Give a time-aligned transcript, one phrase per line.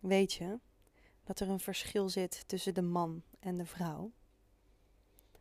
[0.00, 0.58] Weet je
[1.24, 4.12] dat er een verschil zit tussen de man en de vrouw?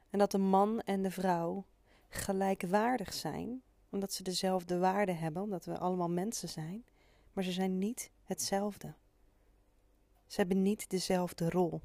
[0.09, 1.65] En dat de man en de vrouw
[2.09, 6.85] gelijkwaardig zijn, omdat ze dezelfde waarde hebben, omdat we allemaal mensen zijn,
[7.33, 8.93] maar ze zijn niet hetzelfde.
[10.27, 11.81] Ze hebben niet dezelfde rol.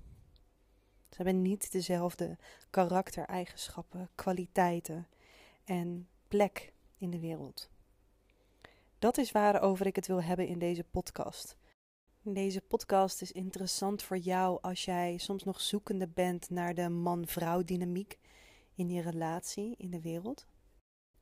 [1.09, 2.39] Ze hebben niet dezelfde
[2.71, 5.09] karaktereigenschappen, kwaliteiten
[5.64, 7.71] en plek in de wereld.
[8.98, 11.57] Dat is waarover ik het wil hebben in deze podcast.
[12.22, 17.62] Deze podcast is interessant voor jou als jij soms nog zoekende bent naar de man-vrouw
[17.64, 18.18] dynamiek
[18.74, 20.46] in je relatie in de wereld.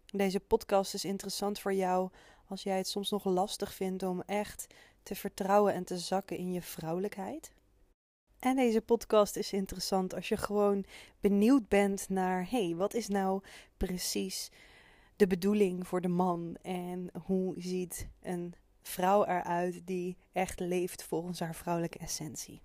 [0.07, 2.11] Deze podcast is interessant voor jou
[2.49, 4.67] als jij het soms nog lastig vindt om echt
[5.03, 7.53] te vertrouwen en te zakken in je vrouwelijkheid.
[8.39, 10.85] En deze podcast is interessant als je gewoon
[11.21, 13.43] benieuwd bent naar: hey, wat is nou
[13.77, 14.51] precies
[15.17, 21.41] de bedoeling voor de man en hoe ziet een vrouw eruit die echt leeft volgens
[21.41, 22.63] haar vrouwelijke essentie.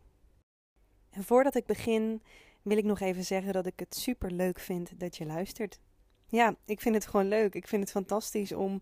[1.09, 2.21] En voordat ik begin,
[2.61, 5.79] wil ik nog even zeggen dat ik het super leuk vind dat je luistert.
[6.27, 7.55] Ja, ik vind het gewoon leuk.
[7.55, 8.81] Ik vind het fantastisch om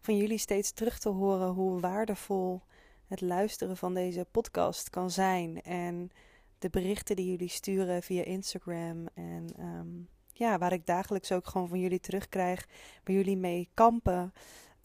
[0.00, 2.62] van jullie steeds terug te horen hoe waardevol
[3.06, 5.62] het luisteren van deze podcast kan zijn.
[5.62, 6.10] En
[6.58, 9.06] de berichten die jullie sturen via Instagram.
[9.14, 12.68] En um, ja, waar ik dagelijks ook gewoon van jullie terugkrijg.
[13.04, 14.32] Waar jullie mee kampen.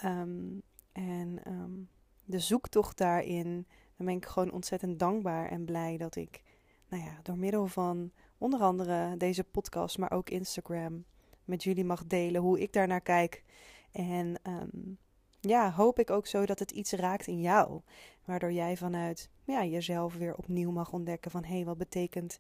[0.06, 1.90] Um, en um,
[2.26, 3.66] de zoektocht daarin,
[3.98, 6.44] dan ben ik gewoon ontzettend dankbaar en blij dat ik,
[6.90, 11.06] nou ja, door middel van onder andere deze podcast, maar ook Instagram,
[11.46, 13.44] met jullie mag delen hoe ik daarnaar kijk.
[13.92, 14.98] En um,
[15.40, 17.82] ja, hoop ik ook zo dat het iets raakt in jou.
[18.26, 22.40] Waardoor jij vanuit ja, jezelf weer opnieuw mag ontdekken van hé, hey, wat betekent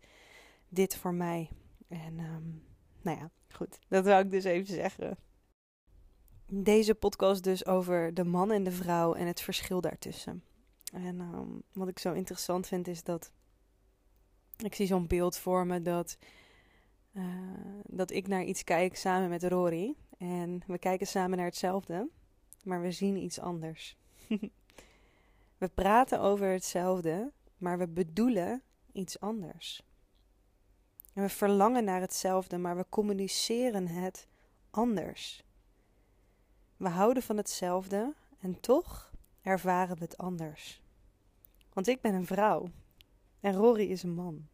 [0.69, 1.49] dit voor mij?
[1.87, 2.63] En um,
[3.07, 5.17] nou ja, goed, dat wil ik dus even zeggen
[6.51, 10.43] deze podcast dus over de man en de vrouw en het verschil daartussen.
[10.93, 13.31] En um, wat ik zo interessant vind is dat
[14.57, 16.17] ik zie zo'n beeld voor me dat,
[17.13, 17.23] uh,
[17.83, 19.95] dat ik naar iets kijk samen met Rory.
[20.17, 22.09] En we kijken samen naar hetzelfde,
[22.63, 23.97] maar we zien iets anders.
[25.57, 28.61] we praten over hetzelfde, maar we bedoelen
[28.91, 29.83] iets anders.
[31.17, 34.27] En we verlangen naar hetzelfde, maar we communiceren het
[34.69, 35.43] anders.
[36.75, 39.11] We houden van hetzelfde en toch
[39.41, 40.81] ervaren we het anders.
[41.73, 42.69] Want ik ben een vrouw
[43.39, 44.47] en Rory is een man.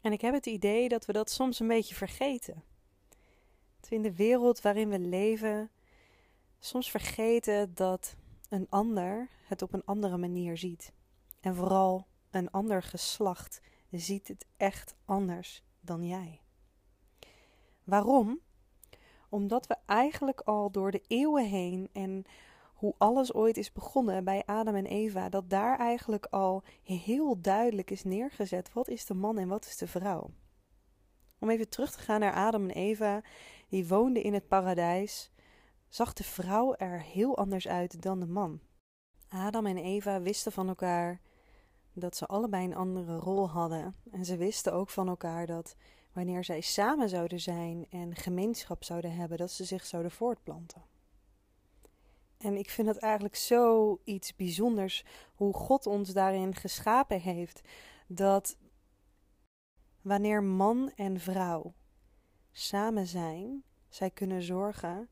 [0.00, 2.64] En ik heb het idee dat we dat soms een beetje vergeten.
[3.80, 5.70] Dat we in de wereld waarin we leven
[6.58, 8.16] soms vergeten dat
[8.48, 10.92] een ander het op een andere manier ziet.
[11.40, 13.60] En vooral een ander geslacht
[13.90, 16.40] ziet het echt anders dan jij.
[17.84, 18.40] Waarom?
[19.28, 22.24] Omdat we eigenlijk al door de eeuwen heen en
[22.74, 27.90] hoe alles ooit is begonnen bij Adam en Eva, dat daar eigenlijk al heel duidelijk
[27.90, 30.30] is neergezet wat is de man en wat is de vrouw.
[31.38, 33.22] Om even terug te gaan naar Adam en Eva,
[33.68, 35.30] die woonden in het paradijs,
[35.88, 38.60] zag de vrouw er heel anders uit dan de man.
[39.28, 41.20] Adam en Eva wisten van elkaar
[41.98, 43.94] dat ze allebei een andere rol hadden.
[44.10, 45.76] En ze wisten ook van elkaar dat
[46.12, 50.82] wanneer zij samen zouden zijn en gemeenschap zouden hebben, dat ze zich zouden voortplanten.
[52.38, 55.04] En ik vind het eigenlijk zo iets bijzonders
[55.34, 57.60] hoe God ons daarin geschapen heeft.
[58.06, 58.56] Dat
[60.02, 61.74] wanneer man en vrouw
[62.52, 65.08] samen zijn, zij kunnen zorgen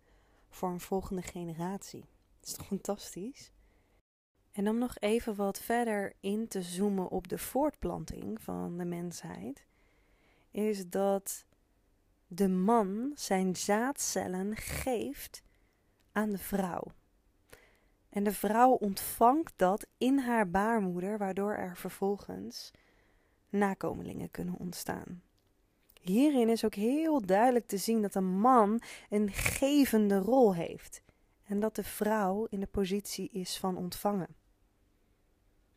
[0.49, 2.05] voor een volgende generatie.
[2.41, 3.53] Dat is toch fantastisch?
[4.55, 9.67] En om nog even wat verder in te zoomen op de voortplanting van de mensheid,
[10.51, 11.47] is dat
[12.27, 15.43] de man zijn zaadcellen geeft
[16.13, 16.85] aan de vrouw.
[18.09, 22.71] En de vrouw ontvangt dat in haar baarmoeder, waardoor er vervolgens
[23.49, 25.23] nakomelingen kunnen ontstaan.
[26.01, 31.03] Hierin is ook heel duidelijk te zien dat een man een gevende rol heeft
[31.45, 34.43] en dat de vrouw in de positie is van ontvangen.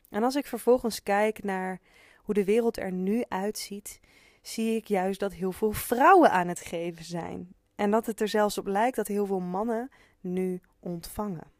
[0.08, 1.80] En als ik vervolgens kijk naar
[2.16, 4.00] hoe de wereld er nu uitziet,
[4.42, 7.54] zie ik juist dat heel veel vrouwen aan het geven zijn.
[7.74, 9.90] En dat het er zelfs op lijkt dat heel veel mannen
[10.20, 11.50] nu ontvangen.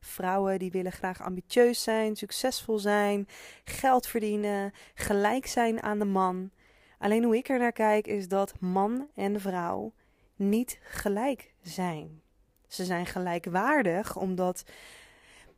[0.00, 3.28] Vrouwen die willen graag ambitieus zijn, succesvol zijn,
[3.64, 6.50] geld verdienen, gelijk zijn aan de man.
[6.98, 9.92] Alleen hoe ik er naar kijk is dat man en vrouw
[10.36, 12.22] niet gelijk zijn.
[12.68, 14.64] Ze zijn gelijkwaardig omdat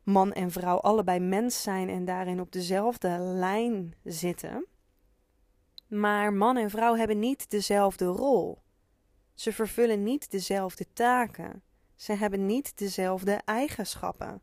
[0.07, 4.67] man en vrouw allebei mens zijn en daarin op dezelfde lijn zitten.
[5.87, 8.63] Maar man en vrouw hebben niet dezelfde rol.
[9.35, 11.63] Ze vervullen niet dezelfde taken.
[11.95, 14.43] Ze hebben niet dezelfde eigenschappen,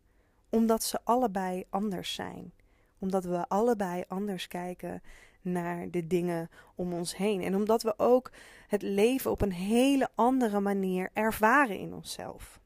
[0.49, 2.53] omdat ze allebei anders zijn.
[2.99, 5.01] Omdat we allebei anders kijken
[5.41, 7.41] naar de dingen om ons heen.
[7.41, 8.31] En omdat we ook
[8.67, 12.61] het leven op een hele andere manier ervaren in onszelf.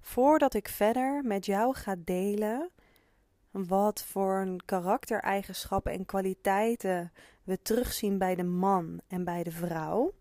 [0.00, 2.70] Voordat ik verder met jou ga delen
[3.50, 7.12] wat voor karaktereigenschappen en kwaliteiten
[7.44, 10.14] we terugzien bij de man en bij de vrouw,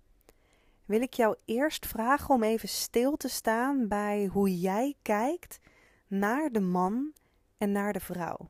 [0.85, 5.59] wil ik jou eerst vragen om even stil te staan bij hoe jij kijkt
[6.07, 7.13] naar de man
[7.57, 8.49] en naar de vrouw.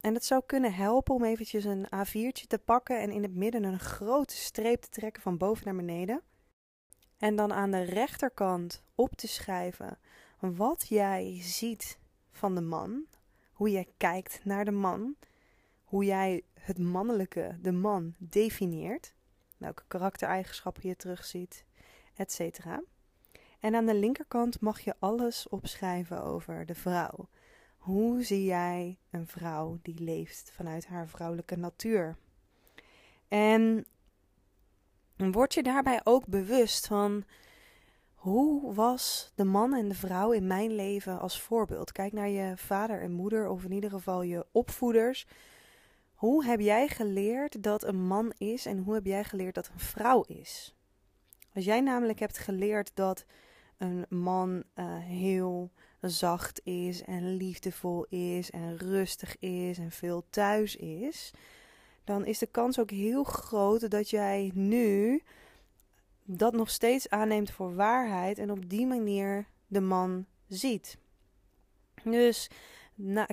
[0.00, 3.64] En het zou kunnen helpen om eventjes een A4'tje te pakken en in het midden
[3.64, 6.22] een grote streep te trekken van boven naar beneden.
[7.18, 9.98] En dan aan de rechterkant op te schrijven
[10.38, 11.98] wat jij ziet
[12.30, 13.06] van de man,
[13.52, 15.16] hoe jij kijkt naar de man,
[15.84, 19.14] hoe jij het mannelijke, de man, definieert,
[19.56, 21.64] welke karaktereigenschappen je terugziet,
[22.14, 22.58] etc.
[23.60, 27.28] En aan de linkerkant mag je alles opschrijven over de vrouw.
[27.76, 32.16] Hoe zie jij een vrouw die leeft vanuit haar vrouwelijke natuur?
[33.28, 33.86] En
[35.16, 37.24] word je daarbij ook bewust van
[38.14, 41.92] hoe was de man en de vrouw in mijn leven als voorbeeld?
[41.92, 45.26] Kijk naar je vader en moeder, of in ieder geval je opvoeders.
[46.14, 49.80] Hoe heb jij geleerd dat een man is en hoe heb jij geleerd dat een
[49.80, 50.74] vrouw is?
[51.54, 53.24] Als jij namelijk hebt geleerd dat
[53.78, 55.70] een man uh, heel
[56.00, 61.30] zacht is en liefdevol is en rustig is en veel thuis is,
[62.06, 65.22] dan is de kans ook heel groot dat jij nu
[66.24, 70.98] dat nog steeds aanneemt voor waarheid en op die manier de man ziet.
[72.04, 72.50] Dus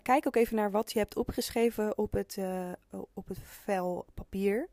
[0.01, 2.71] kijk ook even naar wat je hebt opgeschreven op het, uh,
[3.13, 4.69] op het vel papier.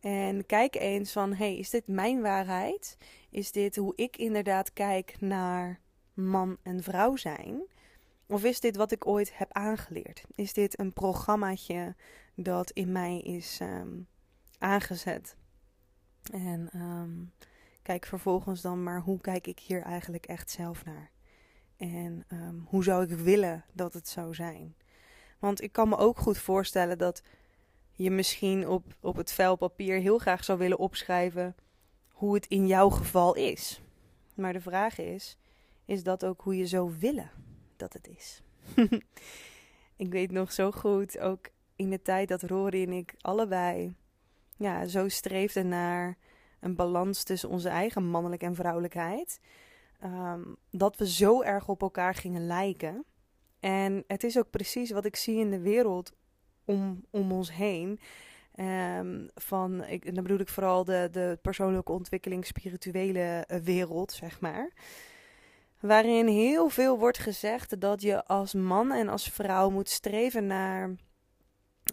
[0.00, 2.96] En kijk eens van, hey, is dit mijn waarheid?
[3.30, 5.80] Is dit hoe ik inderdaad kijk naar
[6.14, 7.62] man en vrouw zijn?
[8.26, 10.24] Of is dit wat ik ooit heb aangeleerd?
[10.34, 11.94] Is dit een programmaatje
[12.36, 14.00] dat in mij is ehm,
[14.58, 15.36] aangezet?
[16.32, 17.32] En um,
[17.82, 21.10] kijk vervolgens dan maar hoe kijk ik hier eigenlijk echt zelf naar?
[21.76, 24.76] En um, hoe zou ik willen dat het zou zijn?
[25.38, 27.22] Want ik kan me ook goed voorstellen dat
[27.90, 31.56] je misschien op, op het vel papier heel graag zou willen opschrijven
[32.08, 33.80] hoe het in jouw geval is.
[34.34, 35.38] Maar de vraag is:
[35.84, 37.30] is dat ook hoe je zou willen
[37.76, 38.42] dat het is?
[40.04, 43.94] ik weet nog zo goed, ook in de tijd dat Rory en ik allebei
[44.56, 46.16] ja, zo streefden naar
[46.60, 49.40] een balans tussen onze eigen mannelijk en vrouwelijkheid.
[50.00, 53.04] Ehm, dat we zo erg op elkaar gingen lijken.
[53.60, 56.12] En het is ook precies wat ik zie in de wereld
[56.64, 58.00] om, om ons heen.
[58.60, 64.40] Um, van, ik, dan bedoel ik vooral de, de persoonlijke ontwikkeling, spirituele eh, wereld, zeg
[64.40, 64.72] maar.
[65.80, 70.96] Waarin heel veel wordt gezegd dat je als man en als vrouw moet streven naar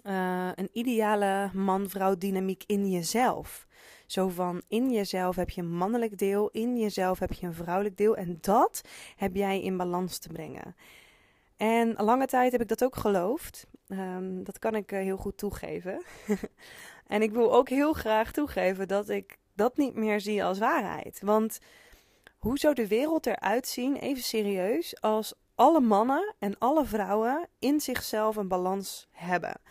[0.03, 3.67] uh, een ideale man-vrouw dynamiek in jezelf.
[4.05, 7.97] Zo van in jezelf heb je een mannelijk deel, in jezelf heb je een vrouwelijk
[7.97, 8.81] deel en dat
[9.15, 10.75] heb jij in balans te brengen.
[11.57, 13.67] En lange tijd heb ik dat ook geloofd.
[13.87, 16.03] Um, dat kan ik uh, heel goed toegeven.
[17.07, 21.21] en ik wil ook heel graag toegeven dat ik dat niet meer zie als waarheid.
[21.23, 21.59] Want
[22.37, 27.79] hoe zou de wereld eruit zien, even serieus, als alle mannen en alle vrouwen in
[27.79, 29.61] zichzelf een balans hebben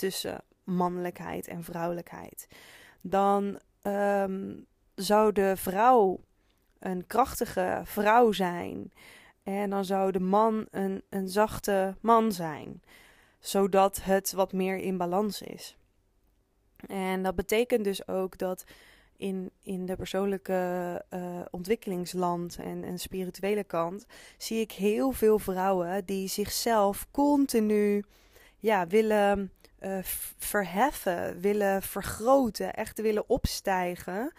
[0.00, 2.48] tussen mannelijkheid en vrouwelijkheid?
[3.00, 6.20] Dan um, zou de vrouw
[6.78, 8.92] een krachtige vrouw zijn.
[9.42, 12.82] En dan zou de man een, een zachte man zijn.
[13.38, 15.76] Zodat het wat meer in balans is.
[16.86, 18.64] En dat betekent dus ook dat
[19.16, 24.06] in, in de persoonlijke uh, ontwikkelingsland en, en spirituele kant
[24.38, 28.04] zie ik heel veel vrouwen die zichzelf continu
[28.58, 29.98] ja, willen uh,
[30.38, 34.32] verheffen, willen vergroten, echt willen opstijgen,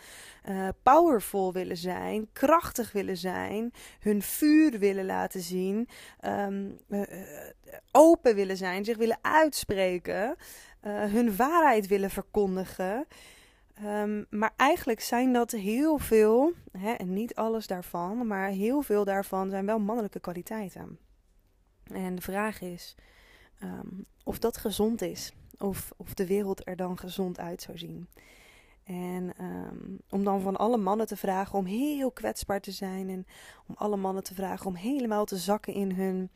[0.50, 5.88] uh, powerful willen zijn, krachtig willen zijn, hun vuur willen laten zien,
[6.26, 7.02] um, uh,
[7.92, 10.36] open willen zijn, zich willen uitspreken,
[10.88, 13.08] hun waarheid willen verkondigen.
[13.86, 19.04] Um, maar eigenlijk zijn dat heel veel, hè, en niet alles daarvan, maar heel veel
[19.04, 21.00] daarvan zijn wel mannelijke kwaliteiten.
[21.94, 22.96] En de vraag is,
[23.64, 25.34] um, of dat gezond is.
[25.58, 28.08] Of, of de wereld er dan gezond uit zou zien.
[28.84, 33.10] En um, om dan van alle mannen te vragen om heel kwetsbaar te zijn.
[33.10, 33.26] En
[33.68, 36.30] om alle mannen te vragen om helemaal te zakken in hun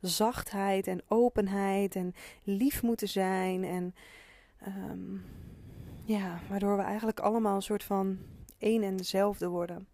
[0.00, 1.96] zachtheid en openheid.
[1.96, 3.64] En lief moeten zijn.
[3.64, 3.94] En
[4.66, 5.24] um,
[6.04, 8.18] ja, waardoor we eigenlijk allemaal een soort van
[8.58, 9.88] één en dezelfde worden.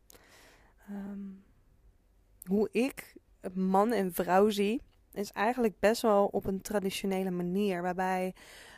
[2.44, 3.14] Hoe ik
[3.52, 4.82] man en vrouw zie,
[5.16, 7.82] is eigenlijk best wel op een traditionele manier.
[7.82, 8.34] Waarbij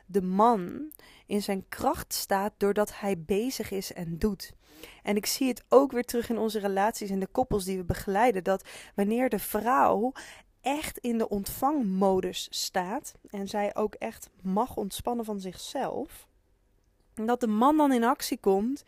[0.07, 0.91] de man
[1.27, 4.53] in zijn kracht staat doordat hij bezig is en doet.
[5.03, 7.85] En ik zie het ook weer terug in onze relaties en de koppels die we
[7.85, 8.45] begeleiden.
[8.45, 10.13] Dat wanneer de vrouw
[10.61, 16.29] echt in de ontvangmodus staat en zij ook echt mag ontspannen van zichzelf,
[17.15, 18.85] dat de man dan in actie komt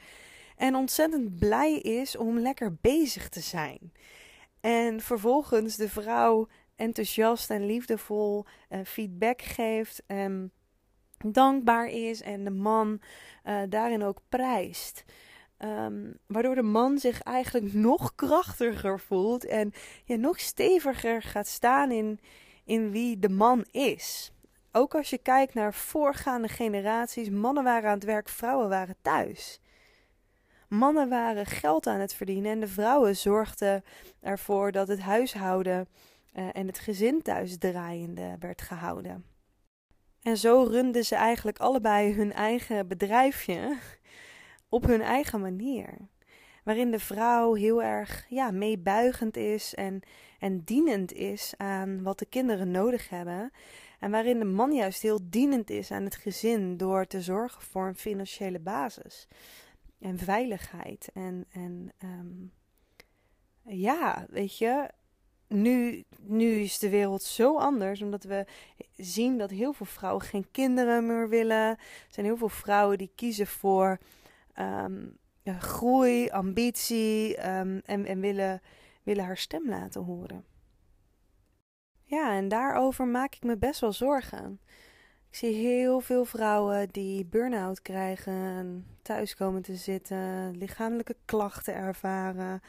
[0.57, 3.93] en ontzettend blij is om lekker bezig te zijn.
[4.61, 6.49] En vervolgens de vrouw
[6.81, 10.53] enthousiast en liefdevol uh, feedback geeft en
[11.25, 13.01] dankbaar is en de man
[13.45, 15.05] uh, daarin ook prijst.
[15.59, 19.73] Um, waardoor de man zich eigenlijk nog krachtiger voelt en
[20.05, 22.21] ja, nog steviger gaat staan in,
[22.65, 24.33] in wie de man is.
[24.73, 29.61] Ook als je kijkt naar voorgaande generaties, mannen waren aan het werk, vrouwen waren thuis.
[30.69, 33.85] Mannen waren geld aan het verdienen en de vrouwen zorgden
[34.21, 35.89] ervoor dat het huishouden
[36.35, 39.25] uh, en het gezin thuis draaiende werd gehouden.
[40.23, 43.77] En zo runden ze eigenlijk allebei hun eigen bedrijfje
[44.69, 46.09] op hun eigen manier.
[46.65, 50.01] Waarin de vrouw heel erg ja, meebuigend is en,
[50.39, 53.51] en dienend is aan wat de kinderen nodig hebben.
[53.99, 57.87] En waarin de man juist heel dienend is aan het gezin door te zorgen voor
[57.87, 59.29] een financiële basis.
[60.01, 61.11] En veiligheid.
[61.15, 62.53] En, en um,
[63.63, 64.91] ja, weet je,
[65.55, 68.47] nu, nu is de wereld zo anders, omdat we
[68.97, 71.69] zien dat heel veel vrouwen geen kinderen meer willen.
[71.69, 71.79] Er
[72.09, 73.99] zijn heel veel vrouwen die kiezen voor
[74.59, 78.61] um, groei, ambitie um, en, en willen,
[79.03, 80.45] willen haar stem laten horen.
[82.05, 84.61] Ja, en daarover maak ik me best wel zorgen.
[85.31, 92.61] Ik zie heel veel vrouwen die burn-out krijgen, thuis komen te zitten, lichamelijke klachten ervaren.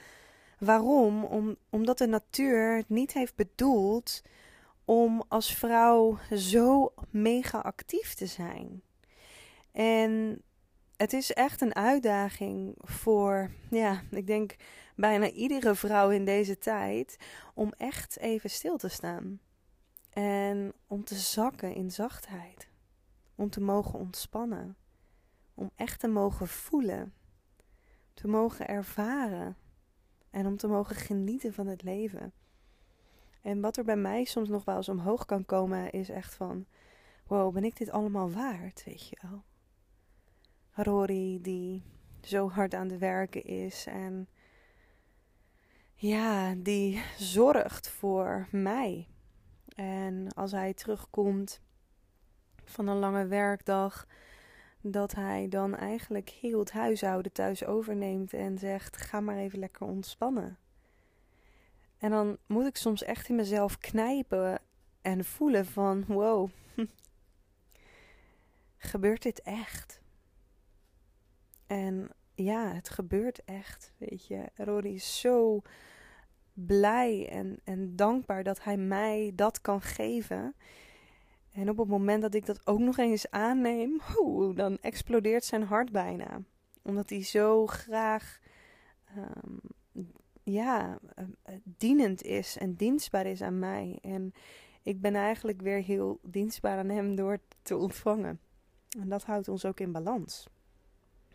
[0.62, 1.24] Waarom?
[1.24, 4.22] Om, omdat de natuur het niet heeft bedoeld
[4.86, 8.82] om als vrouw zo mega actief te zijn.
[9.72, 10.42] En
[10.98, 14.56] het is echt een uitdaging voor, ja, ik denk
[14.96, 17.18] bijna iedere vrouw in deze tijd
[17.54, 19.40] om echt even stil te staan.
[20.10, 22.70] En om te zakken in zachtheid.
[23.36, 24.76] Om te mogen ontspannen.
[25.54, 27.14] Om echt te mogen voelen.
[28.14, 29.58] Te mogen ervaren.
[30.32, 32.34] En om te mogen genieten van het leven.
[33.42, 36.66] En wat er bij mij soms nog wel eens omhoog kan komen, is echt van:
[37.28, 38.84] wow, ben ik dit allemaal waard?
[38.86, 39.44] Weet je wel.
[40.72, 41.84] Rory, die
[42.22, 44.28] zo hard aan het werken is en
[45.94, 49.08] ja, die zorgt voor mij.
[49.76, 51.62] En als hij terugkomt
[52.64, 54.08] van een lange werkdag,
[54.82, 59.86] dat hij dan eigenlijk heel het huishouden thuis overneemt en zegt: Ga maar even lekker
[59.86, 60.58] ontspannen.
[61.98, 64.62] En dan moet ik soms echt in mezelf knijpen
[65.02, 66.50] en voelen van: Wow,
[68.78, 70.02] gebeurt dit echt?
[71.68, 74.50] En ja, het gebeurt echt, weet je.
[74.56, 75.62] Rory is zo
[76.54, 80.56] blij en, en dankbaar dat hij mij dat kan geven.
[81.52, 84.02] En op het moment dat ik dat ook nog eens aanneem,
[84.56, 86.42] dan explodeert zijn hart bijna.
[86.82, 88.40] Omdat hij zo graag
[89.18, 89.60] um,
[90.44, 91.26] ja, uh,
[91.64, 94.00] dienend is en dienstbaar is aan mij.
[94.02, 94.34] En
[94.84, 98.40] ik ben eigenlijk weer heel dienstbaar aan hem door te ontvangen.
[99.00, 100.48] En dat houdt ons ook in balans.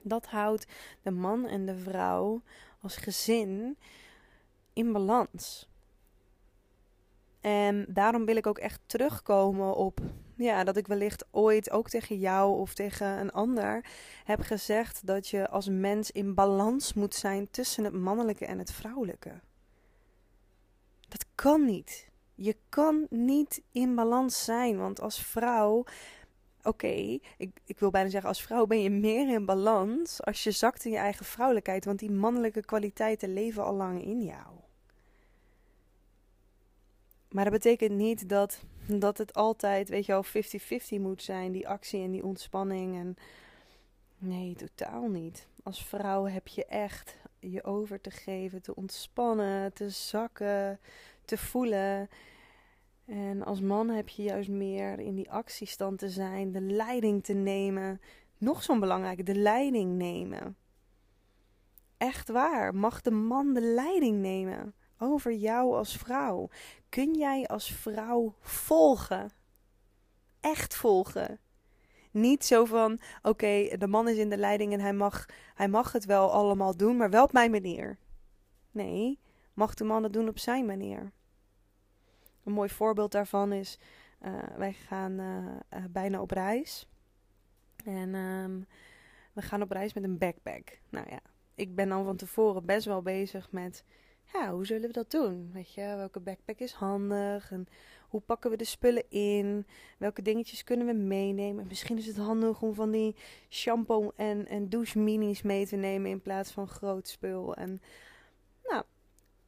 [0.02, 0.66] Dat houdt
[1.02, 2.42] de man en de vrouw
[2.80, 3.78] als gezin
[4.73, 5.68] in balans.
[7.47, 10.00] En daarom wil ik ook echt terugkomen op
[10.35, 13.85] ja, dat ik wellicht ooit ook tegen jou of tegen een ander
[14.25, 18.73] heb gezegd dat je als mens in balans moet zijn tussen het mannelijke en het
[18.73, 19.41] vrouwelijke.
[21.09, 22.09] Dat kan niet.
[22.35, 25.85] Je kan niet in balans zijn, want als vrouw
[26.62, 30.50] oké, ik, ik wil bijna zeggen, als vrouw ben je meer in balans als je
[30.50, 34.65] zakt in je eigen vrouwelijkheid, want die mannelijke kwaliteiten leven al lang in jou.
[37.37, 40.25] Maar dat betekent niet dat, dat het altijd, weet je wel,
[40.99, 42.97] 50-50 moet zijn, die actie en die ontspanning.
[42.97, 43.16] En
[44.19, 45.49] nee, totaal niet.
[45.62, 50.81] Als vrouw heb je echt je over te geven, te ontspannen, te zakken,
[51.25, 52.09] te voelen.
[53.05, 57.35] En als man heb je juist meer in die actiestand te zijn, de leiding te
[57.35, 58.00] nemen.
[58.38, 60.57] Nog zo'n belangrijk, de leiding nemen.
[61.97, 66.49] Echt waar, mag de man de leiding nemen over jou als vrouw?
[66.88, 69.31] Kun jij als vrouw volgen?
[70.41, 71.38] Echt volgen.
[72.11, 75.93] Niet zo van: oké, de man is in de leiding en hij mag, hij mag
[75.93, 77.99] het wel allemaal doen, maar wel op mijn manier.
[78.71, 79.19] Nee,
[79.55, 81.12] mag de man het doen op zijn manier.
[82.45, 83.79] Een mooi voorbeeld daarvan is,
[84.23, 86.88] uh, wij gaan uh, bijna op reis.
[87.85, 88.67] En um,
[89.33, 90.79] we gaan op reis met een backpack.
[90.88, 91.21] Nou ja,
[91.55, 93.85] ik ben dan van tevoren best wel bezig met,
[94.33, 95.50] ja, hoe zullen we dat doen?
[95.52, 97.50] Weet je, welke backpack is handig?
[97.50, 97.66] En
[98.09, 99.66] hoe pakken we de spullen in?
[99.99, 101.66] Welke dingetjes kunnen we meenemen?
[101.66, 103.14] Misschien is het handig om van die
[103.49, 107.54] shampoo en, en douche minis mee te nemen in plaats van groot spul.
[107.54, 107.83] En
[108.64, 108.83] nou,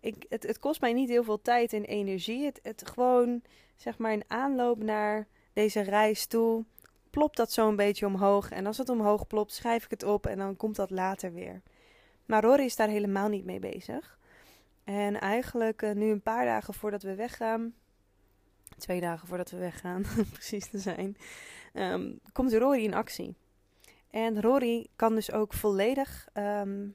[0.00, 2.44] ik, het, het kost mij niet heel veel tijd en energie.
[2.44, 3.42] Het, het gewoon,
[3.76, 6.64] zeg maar, een aanloop naar deze reis toe.
[7.10, 8.50] Plopt dat zo een beetje omhoog.
[8.50, 11.62] En als het omhoog plopt, schrijf ik het op en dan komt dat later weer.
[12.26, 14.17] Maar Rory is daar helemaal niet mee bezig.
[14.88, 17.74] En eigenlijk uh, nu een paar dagen voordat we weggaan,
[18.78, 21.16] twee dagen voordat we weggaan, precies te zijn,
[21.74, 23.34] um, komt Rory in actie.
[24.10, 26.94] En Rory kan dus ook volledig um,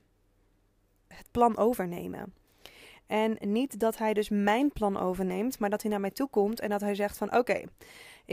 [1.08, 2.34] het plan overnemen.
[3.08, 6.60] En niet dat hij dus mijn plan overneemt, maar dat hij naar mij toe komt
[6.60, 7.64] en dat hij zegt van oké,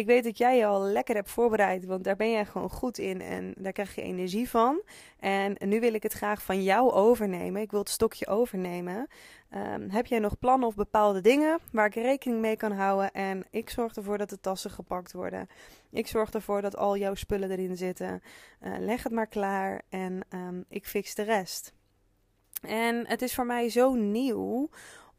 [0.01, 2.99] ik weet dat jij je al lekker hebt voorbereid, want daar ben jij gewoon goed
[2.99, 4.83] in en daar krijg je energie van.
[5.19, 7.63] En nu wil ik het graag van jou overnemen.
[7.63, 9.09] Ik wil het stokje overnemen.
[9.55, 13.11] Um, heb jij nog plannen of bepaalde dingen waar ik rekening mee kan houden?
[13.11, 15.49] En ik zorg ervoor dat de tassen gepakt worden.
[15.91, 18.23] Ik zorg ervoor dat al jouw spullen erin zitten.
[18.63, 21.73] Uh, leg het maar klaar en um, ik fix de rest.
[22.61, 24.69] En het is voor mij zo nieuw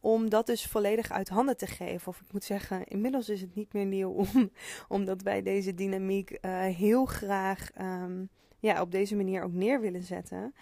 [0.02, 2.08] om dat dus volledig uit handen te geven.
[2.08, 4.52] Of ik moet zeggen, inmiddels is het niet meer nieuw, om,
[4.88, 8.30] omdat wij deze dynamiek uh, heel graag um,
[8.60, 10.54] ja, op deze manier ook neer willen zetten.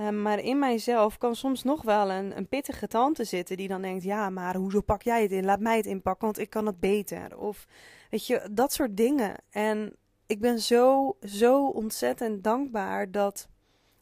[0.00, 3.82] Um, maar in mijzelf kan soms nog wel een, een pittige tante zitten die dan
[3.82, 5.44] denkt: ja, maar hoezo pak jij het in?
[5.44, 7.38] Laat mij het inpakken, want ik kan het beter.
[7.38, 7.66] Of
[8.10, 9.34] weet je, dat soort dingen.
[9.50, 13.48] En ik ben zo, zo ontzettend dankbaar dat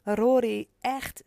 [0.02, 1.24] Rory echt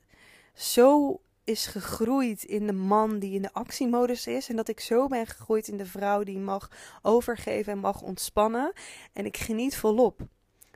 [0.53, 4.49] zo is gegroeid in de man die in de actiemodus is.
[4.49, 8.73] En dat ik zo ben gegroeid in de vrouw die mag overgeven en mag ontspannen.
[9.13, 10.21] En ik geniet volop.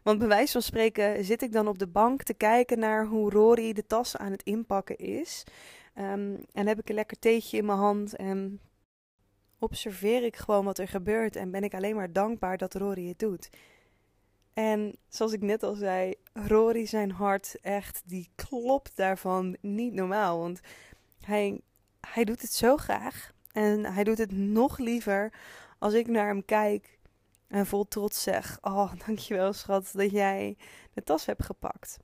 [0.03, 3.29] Want bij wijze van spreken zit ik dan op de bank te kijken naar hoe
[3.29, 5.43] Rory de tas aan het inpakken is.
[5.95, 8.59] Um, en heb ik een lekker theetje in mijn hand en
[9.59, 11.35] observeer ik gewoon wat er gebeurt.
[11.35, 13.49] En ben ik alleen maar dankbaar dat Rory het doet.
[14.53, 20.39] En zoals ik net al zei, Rory zijn hart echt, die klopt daarvan niet normaal.
[20.39, 20.59] Want
[21.19, 21.61] hij,
[22.01, 23.33] hij doet het zo graag.
[23.51, 25.33] En hij doet het nog liever
[25.79, 26.99] als ik naar hem kijk
[27.47, 30.57] en vol trots zeg: Oh, dankjewel, schat, dat jij
[30.93, 31.99] de tas hebt gepakt.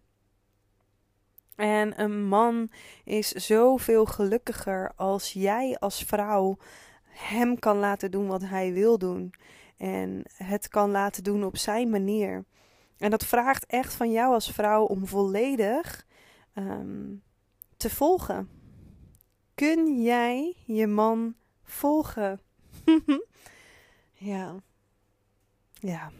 [1.55, 2.71] En een man
[3.03, 6.57] is zoveel gelukkiger als jij als vrouw
[7.03, 9.33] hem kan laten doen wat hij wil doen.
[9.77, 12.45] En het kan laten doen op zijn manier.
[12.97, 16.05] En dat vraagt echt van jou als vrouw om volledig
[16.53, 17.23] um,
[17.77, 18.49] te volgen.
[19.55, 22.39] Kun jij je man volgen?
[24.31, 24.55] ja.
[25.79, 26.11] Ja.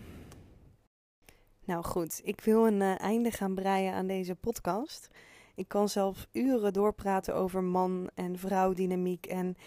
[1.66, 5.08] Nou goed, ik wil een uh, einde gaan breien aan deze podcast.
[5.56, 9.26] Ik kan zelfs uren doorpraten over man- en vrouw-dynamiek.
[9.26, 9.58] En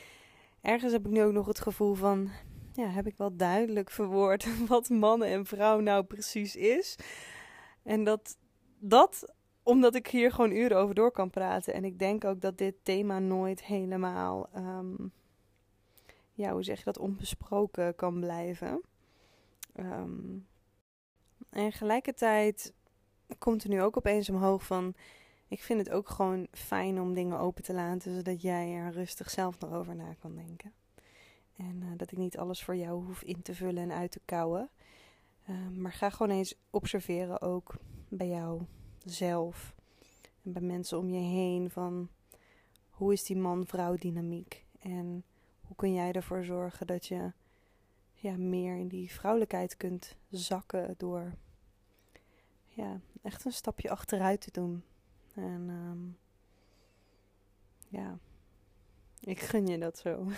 [0.60, 2.30] ergens heb ik nu ook nog het gevoel van:
[2.80, 6.96] ja, heb ik wel duidelijk verwoord wat mannen en vrouw nou precies is.
[7.82, 8.36] En dat,
[8.78, 11.74] dat omdat ik hier gewoon uren over door kan praten.
[11.74, 15.12] En ik denk ook dat dit thema nooit helemaal, um,
[16.32, 18.82] ja, hoe zeg je dat, onbesproken kan blijven.
[19.76, 20.46] Um,
[21.50, 22.74] en gelijkertijd
[23.38, 24.94] komt er nu ook opeens omhoog van.
[25.48, 29.30] Ik vind het ook gewoon fijn om dingen open te laten, zodat jij er rustig
[29.30, 30.72] zelf nog over na kan denken.
[31.60, 34.20] En uh, dat ik niet alles voor jou hoef in te vullen en uit te
[34.24, 34.70] kouwen.
[35.48, 37.74] Uh, maar ga gewoon eens observeren ook
[38.08, 38.62] bij jou
[39.04, 39.74] zelf.
[40.42, 42.08] En bij mensen om je heen van
[42.90, 44.64] hoe is die man-vrouw dynamiek?
[44.78, 45.24] En
[45.60, 47.32] hoe kun jij ervoor zorgen dat je
[48.14, 51.34] ja, meer in die vrouwelijkheid kunt zakken door
[52.66, 54.82] ja, echt een stapje achteruit te doen.
[55.34, 56.18] En um,
[57.88, 58.18] ja,
[59.20, 60.26] ik gun je dat zo.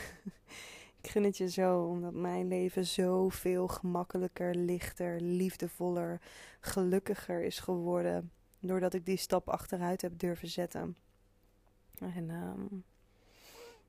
[1.03, 6.21] Ik gun het je zo, omdat mijn leven zoveel gemakkelijker, lichter, liefdevoller,
[6.61, 8.31] gelukkiger is geworden.
[8.61, 10.97] Doordat ik die stap achteruit heb durven zetten.
[11.99, 12.85] En um,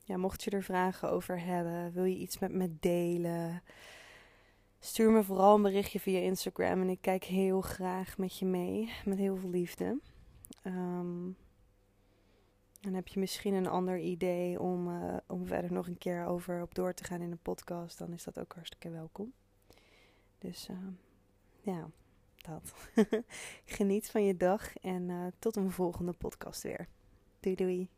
[0.04, 3.64] ja, mocht je er vragen over hebben, wil je iets met me delen?
[4.80, 8.94] Stuur me vooral een berichtje via Instagram en ik kijk heel graag met je mee,
[9.06, 10.00] met heel veel liefde.
[10.64, 11.38] Um,
[12.86, 16.62] en heb je misschien een ander idee om, uh, om verder nog een keer over
[16.62, 19.34] op door te gaan in een podcast, dan is dat ook hartstikke welkom.
[20.38, 20.78] Dus uh,
[21.62, 21.90] ja,
[22.36, 22.74] dat.
[23.66, 26.88] Geniet van je dag en uh, tot een volgende podcast weer.
[27.40, 27.90] Doei doei.